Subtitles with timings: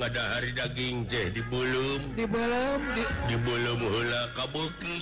[0.00, 3.52] pada hari daging ce dibulum dibu
[4.32, 4.96] kabuki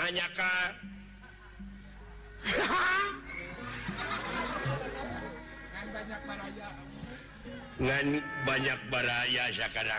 [8.44, 9.98] banyak baraayaka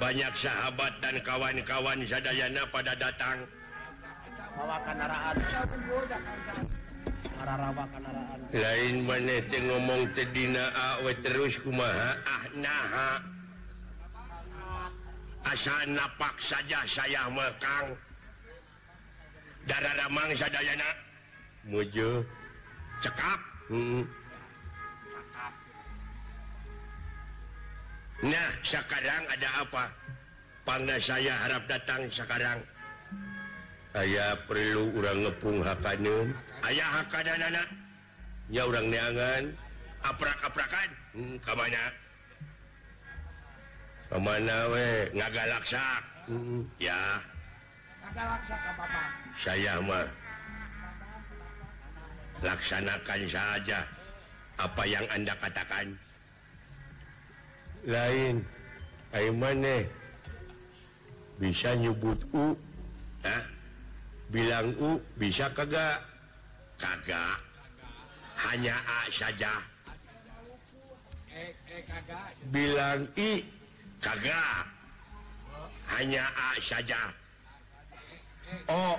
[0.00, 3.48] banyak sahabat dan kawan-kawan zadayana pada datang
[8.52, 8.94] lain
[9.72, 11.88] ngomongdina ah, terusku ma
[12.28, 13.22] ahna ah.
[15.56, 17.86] sanapak saja saya megang
[19.66, 22.26] darahng sayaanajo hmm.
[23.02, 23.40] cekap
[28.20, 29.84] Nah sekarang ada apa
[30.68, 32.58] panda saya harap datang sekarang
[33.96, 36.26] saya perlulu orang ngepung Hakanum
[36.68, 37.06] ayaah
[38.52, 39.56] ya orangangankan
[44.10, 45.84] gaksa
[46.82, 46.98] ya
[49.38, 49.74] saya
[52.40, 53.78] laksanakan saja
[54.58, 55.94] apa yang anda katakan
[57.86, 58.34] Hai
[59.30, 59.80] lain
[61.38, 62.52] bisa nybutku
[64.32, 66.00] bilangku bisa kagak
[66.80, 67.38] kaga
[68.50, 68.76] hanya
[69.12, 69.54] saja
[71.32, 73.59] eh, eh, bilang I
[74.00, 74.32] Hai
[75.92, 76.24] hanya
[76.56, 77.00] as saja
[78.64, 78.96] Oh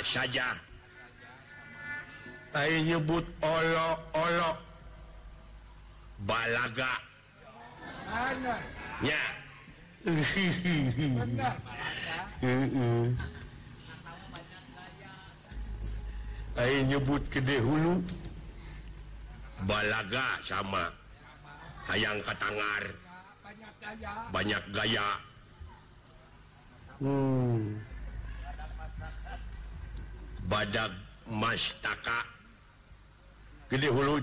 [0.00, 0.48] saja
[2.56, 4.64] Hai nyebut ololo Hai
[6.24, 6.92] balaga
[16.56, 18.00] Hai nyebut kedeulu
[19.64, 20.92] balaga sama
[21.90, 22.84] ayaang ker
[24.30, 25.08] banyak gaya
[27.02, 27.80] hmm.
[30.46, 30.92] badak
[31.26, 32.20] mastaka
[33.72, 34.20] pilihlu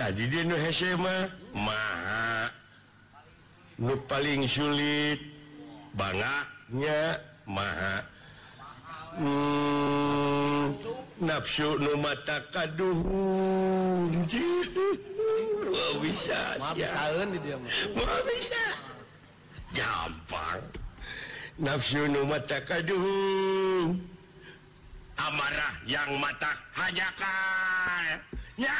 [0.00, 0.40] tadi di
[0.72, 1.16] Sma
[1.56, 1.80] ma
[3.78, 5.22] paling sulit
[5.94, 7.14] bangnya
[7.46, 8.02] maha
[9.22, 10.74] hmm,
[11.22, 12.98] nafsu Nu mata kaduh
[19.76, 20.58] gampang
[21.58, 22.98] nafsu nu mata kaddu
[25.22, 28.26] amarah yang mata hajakan
[28.58, 28.74] ya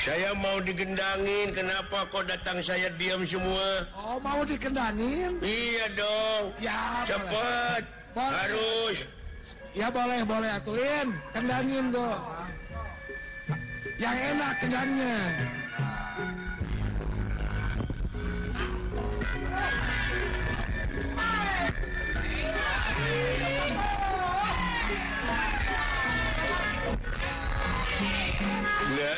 [0.00, 6.44] saya mau digendain Ken kok datang saya diam semua oh, mau dikenangin Iya dong
[7.04, 7.82] cepet
[8.16, 8.96] harus
[9.76, 12.08] ya boleh-bolehtulin Kenin do
[14.00, 15.16] yang enak nya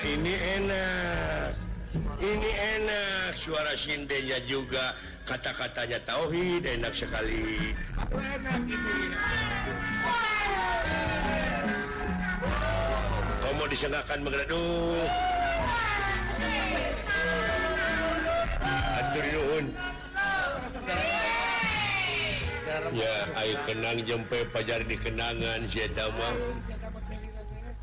[0.02, 1.50] ini enak
[2.18, 4.90] ini enak suara sindenya juga
[5.22, 7.76] kata-katanya tauhid enak sekali
[8.10, 8.60] enak
[13.38, 14.98] kau mau disenggakan menggereduh
[18.98, 19.26] atur
[22.98, 23.14] ya
[23.46, 25.86] ayo kenang jempe pajar di kenangan si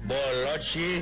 [0.05, 1.01] bolot sih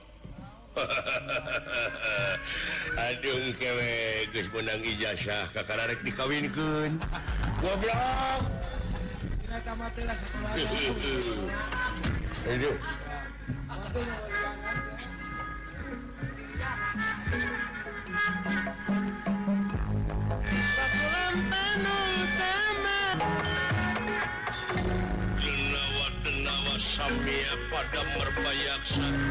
[0.75, 0.81] ha
[3.11, 3.87] Adung kewe
[4.31, 6.71] guys mendangiijaah Kakakek dikawin ke
[7.59, 8.01] go jewa
[26.91, 29.30] Samia pada perbayak sang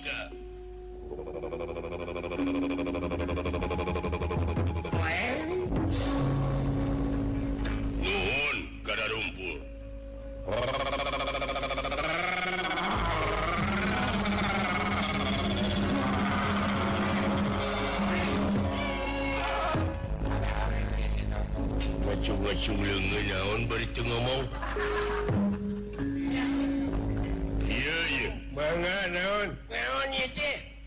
[28.71, 29.49] on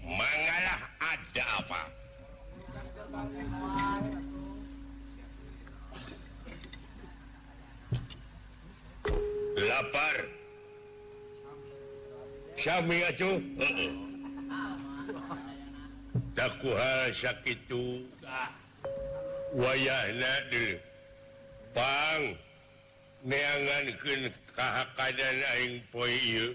[0.05, 1.83] managalah ada apa
[9.69, 10.17] lapar
[12.65, 13.39] Hai Syuh
[16.33, 16.57] tak
[17.13, 18.09] sakit itu
[19.53, 20.09] wayah
[21.75, 22.25] Bang
[23.21, 26.55] meangan kekahka lain poi yuk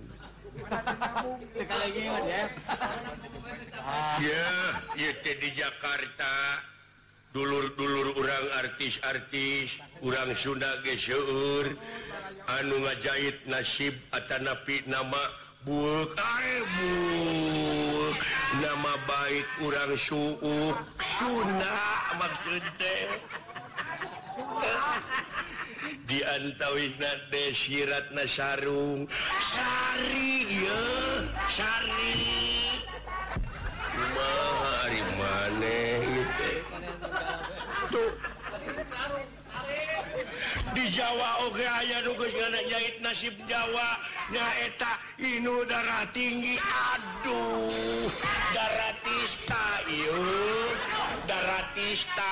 [4.21, 5.09] ya
[5.41, 6.33] di Jakarta
[7.31, 11.65] dulur-dulur orang artis artis urang Sunda geseur
[12.59, 15.19] anu ngajahit nasib Atanapi nama
[15.61, 16.97] Bubu
[18.59, 22.97] nama baikt urang suuh Sunnahde
[26.19, 30.43] antawirat Nasrungarihari
[40.71, 48.07] di Jawa oke aya dunyait nasib Jawanyaeta Inu darah tinggi aduh
[48.51, 48.97] darat
[51.27, 52.31] daratista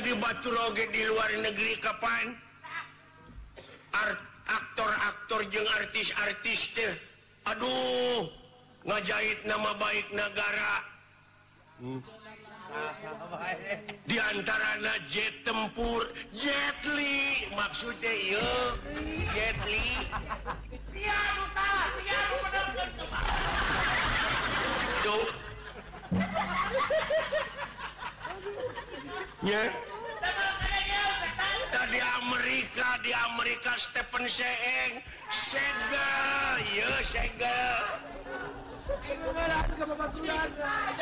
[0.00, 2.32] dibatu roge di luar negeri kapan
[4.48, 6.80] aktor-aktor je artis artists
[7.52, 8.24] Aduh
[8.88, 10.74] ngajahit nama baik negara
[14.08, 18.12] diantara najjet tempur jetly maksudnya
[29.44, 29.62] ya
[31.90, 34.92] di Amerika di Amerika Stephen Seeng
[35.28, 37.78] segel ya segel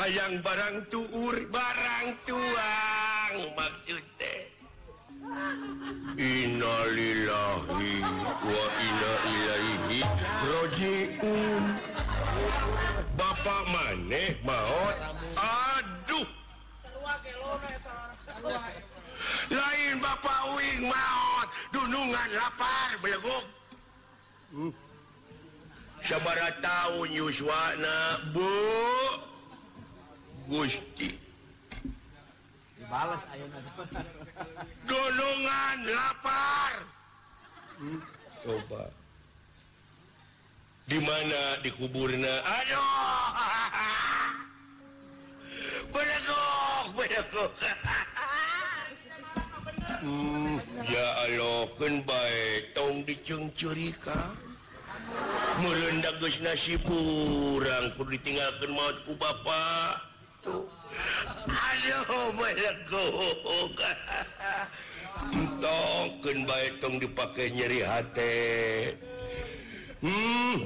[0.00, 4.00] hayang barang tua barang tuangju
[6.16, 7.44] Innalilla
[13.16, 14.96] Bapak maneh maut
[15.36, 16.28] aduh
[19.52, 23.16] lain Bapak wing maut gunungan laparyabara
[24.52, 24.72] hmm.
[26.64, 28.00] tahu yuswana
[30.42, 30.58] Gu
[34.90, 36.72] dolongan lapar
[38.42, 38.82] coba
[40.90, 42.34] dimana dikuburna
[50.02, 50.58] hmm,
[50.90, 51.06] ya
[52.74, 54.20] tong diungcurika
[55.62, 60.11] merendak Gunasi kurangku diting bermatku Bapak
[62.34, 64.66] my go haha
[65.62, 68.18] token Baong dipakai nyeri HP
[70.02, 70.56] hmm,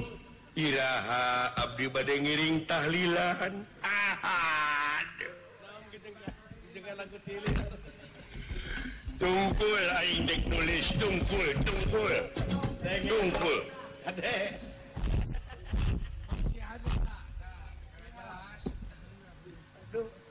[0.57, 4.41] Iaha Abdi baden ngiringtahlilan haha
[9.21, 12.13] tungpuldek nulis tungkul tungpul
[12.81, 13.59] tungpul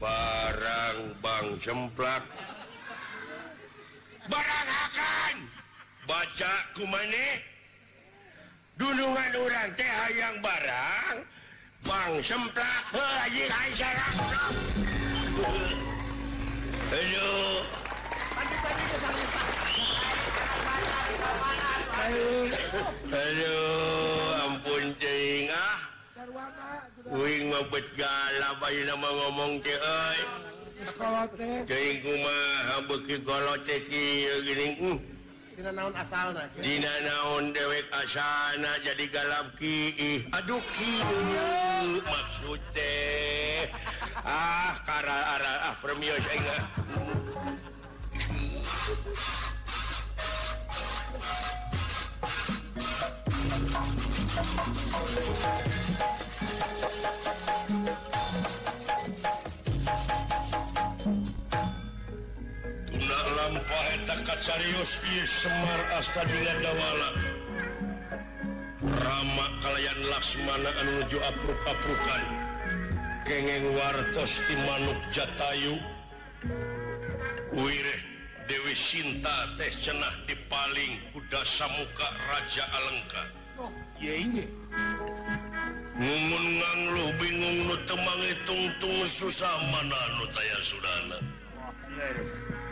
[0.00, 2.16] barangbang sempla
[4.30, 4.48] bar
[6.08, 7.38] baca kumane
[8.80, 11.18] duluan orang TH yang barang
[11.80, 12.68] Bang sempla
[23.10, 23.64] Halo
[24.48, 25.79] ampuncingngan
[27.10, 28.46] gala
[29.26, 29.74] ngomongki
[34.80, 34.98] hmm.
[36.60, 40.62] Di naon dewek asana jadi gal Kiih auh
[42.00, 42.62] maksud
[44.24, 45.76] ahrah
[65.40, 67.08] Semar Aswala
[68.80, 72.20] rama kalian Lamanaan lujuukan
[73.24, 75.80] kengeng wartos di Manuk Jatayu
[77.56, 78.00] wirih
[78.48, 83.22] Dewi Sinnta teh cenah di palinging udahsamuka Raja alengka
[83.96, 84.44] ini
[85.96, 86.38] ngo
[86.96, 87.60] lu bingung
[88.44, 91.18] tungtu susah mananutaya Suana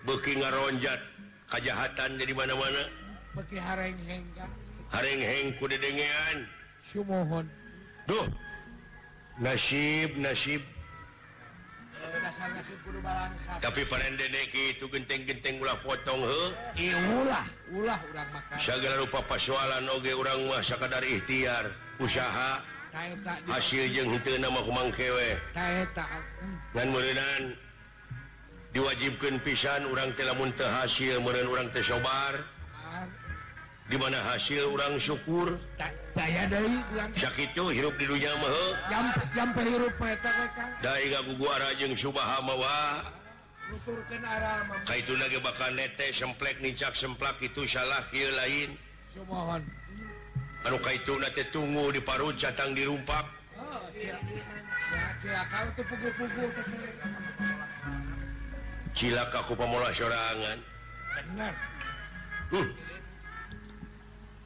[0.04, 1.00] bekinga Rojat
[1.48, 2.82] kejahatan jadi mana-mana
[3.40, 3.80] hengkuho
[4.92, 5.48] Hai
[9.40, 10.60] nasib nasib
[11.96, 12.60] Hai eh,
[13.64, 15.24] tapi itunggenng
[15.80, 17.96] potong uya
[19.08, 22.79] rualan noge orang Wahaka dari ikhtiar usaha yang
[23.48, 27.46] hasil yang hit namaang kewek mm.
[28.74, 31.30] diwajibkan pisan orang telahmun ter hasil me
[31.74, 32.34] tersobar
[33.90, 35.58] dimana hasil orangrang syukur
[36.14, 36.50] saya
[37.30, 38.50] hi dinyawa
[45.00, 48.70] itu lagi bakal nete semmplek jakk semlek itu salahhir lain
[50.60, 51.12] Ah, ka itu
[51.48, 53.24] tunggu di parut jaang dirumpak
[58.90, 60.58] Ciakaku pemola seorangangan
[62.52, 62.68] hmm.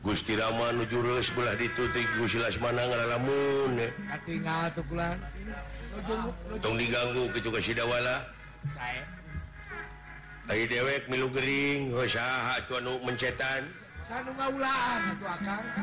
[0.06, 3.82] Gusti Ramanu jurusbelah diututilas manmun
[6.78, 8.22] diganggu ke juga Sidawala
[10.44, 13.66] Hai deweklu Geringyahat Wauk mencetan
[14.04, 15.82] akan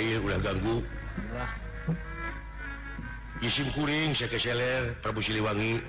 [0.00, 0.80] ir udah ganggu
[3.44, 5.84] issim kuning saya keseler Prabu Siliwangi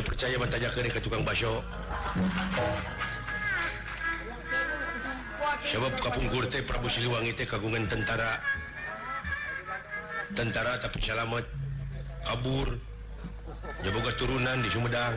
[0.00, 1.44] percayabantukangok
[5.68, 8.40] sebab kapung kurte Prabu Siliwangi kagungungan tentara
[10.32, 11.44] tentara tak salalamat
[12.24, 15.16] kaburnyaboga turunan di Sumedang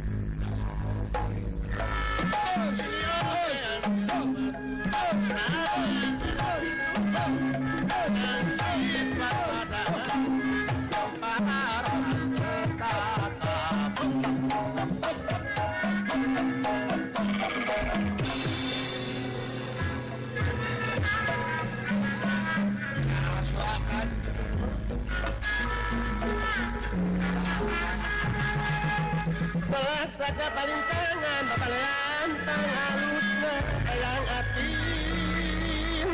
[30.21, 33.57] Saja paling tangan babalan tangan harusnya
[33.89, 36.07] bayang atin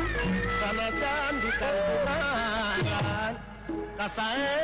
[0.64, 3.34] Sanajan di kalbuhan
[4.00, 4.64] kasae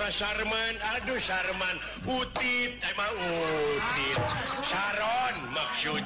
[0.00, 3.78] ra sarman Aduh Sharman putih eh, teh mauih
[4.62, 6.04] Sharron maksud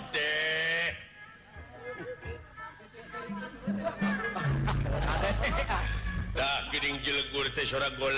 [6.78, 8.14] jilgurgolgol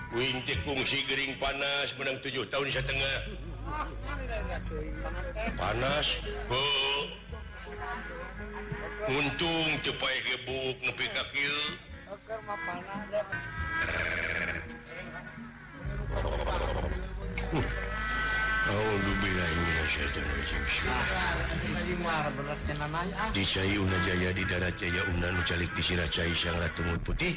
[0.09, 2.99] punya fungsi Gering panas menang tu 7 tahun di Ten
[5.61, 6.07] panas
[9.09, 10.07] Untungca
[24.09, 27.37] Jaya di darat Jaya unaancalik di Sincaaiyrat Timut putih